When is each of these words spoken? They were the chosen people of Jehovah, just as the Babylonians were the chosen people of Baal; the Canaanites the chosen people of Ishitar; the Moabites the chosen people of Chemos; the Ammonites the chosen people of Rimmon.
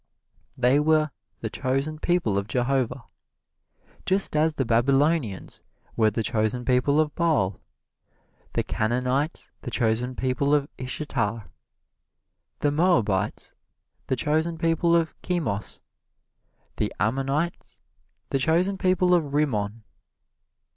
They 0.57 0.79
were 0.79 1.11
the 1.41 1.49
chosen 1.51 1.99
people 1.99 2.35
of 2.39 2.47
Jehovah, 2.47 3.03
just 4.03 4.35
as 4.35 4.55
the 4.55 4.65
Babylonians 4.65 5.61
were 5.95 6.09
the 6.09 6.23
chosen 6.23 6.65
people 6.65 6.99
of 6.99 7.13
Baal; 7.13 7.59
the 8.53 8.63
Canaanites 8.63 9.51
the 9.61 9.69
chosen 9.69 10.15
people 10.15 10.55
of 10.55 10.67
Ishitar; 10.79 11.49
the 12.61 12.71
Moabites 12.71 13.53
the 14.07 14.15
chosen 14.15 14.57
people 14.57 14.95
of 14.95 15.13
Chemos; 15.21 15.81
the 16.77 16.91
Ammonites 16.99 17.77
the 18.31 18.39
chosen 18.39 18.79
people 18.79 19.13
of 19.13 19.35
Rimmon. 19.35 19.83